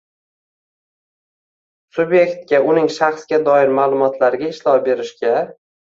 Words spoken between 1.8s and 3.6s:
subyektga uning shaxsga